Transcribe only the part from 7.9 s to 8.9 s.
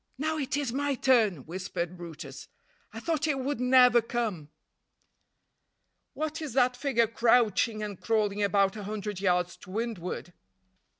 crawling about a